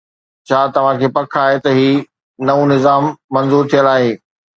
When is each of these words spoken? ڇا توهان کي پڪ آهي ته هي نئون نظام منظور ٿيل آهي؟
ڇا 0.47 0.59
توهان 0.75 0.95
کي 1.01 1.07
پڪ 1.17 1.35
آهي 1.41 1.57
ته 1.65 1.69
هي 1.79 1.89
نئون 2.47 2.65
نظام 2.73 3.03
منظور 3.37 3.63
ٿيل 3.75 3.91
آهي؟ 3.93 4.09